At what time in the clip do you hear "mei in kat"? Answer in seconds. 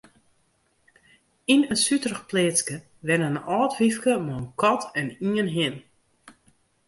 4.25-4.83